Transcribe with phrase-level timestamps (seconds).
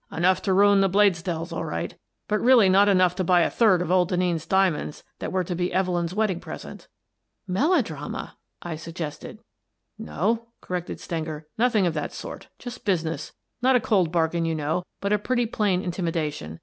[0.11, 1.93] "Enough to ruin the Bladesdells, all right,
[2.27, 5.53] but really not enough to buy a third of old Denneen's diamonds that were to
[5.55, 6.87] be Evelyn's wedding pres ent.""
[7.55, 8.35] Melodrama!"
[8.73, 9.37] I suggested.
[9.99, 12.47] "No," corrected Stenger,— "nothing of that sort.
[12.57, 13.33] Just business.
[13.61, 16.59] Not a cold bargain, you know, but a pretty plain intimation.